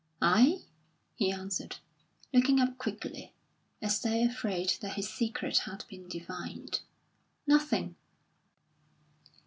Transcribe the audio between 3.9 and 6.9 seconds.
though afraid that his secret had been divined.